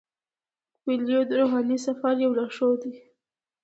[0.83, 2.93] کویلیو د روحاني سفر یو لارښود دی.